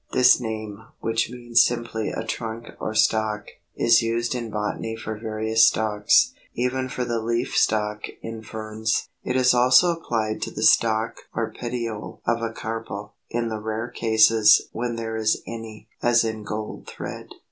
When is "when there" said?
14.71-15.15